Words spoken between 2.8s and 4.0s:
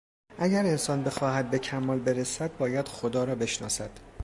خدا را بشناسد.